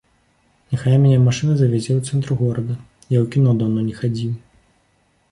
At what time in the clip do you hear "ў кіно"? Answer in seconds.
3.23-3.49